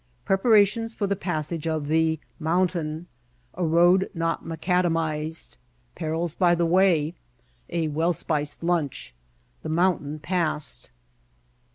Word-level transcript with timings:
—Preparations 0.25 0.95
for 0.95 1.05
tbe 1.07 1.19
Passage 1.19 1.67
of 1.67 1.87
'* 1.87 1.87
the 1.87 2.19
Monntain.'' 2.41 3.05
A 3.53 3.63
Road 3.63 4.09
not 4.15 4.43
Macad 4.43 4.83
amized.—Perils 4.83 6.33
by 6.33 6.55
the 6.55 6.65
Way.— 6.65 7.13
A 7.69 7.87
well 7.87 8.11
^iced 8.11 8.61
Lnnch.— 8.61 9.11
The 9.61 9.69
Moontain 9.69 10.19
passed. 10.23 10.89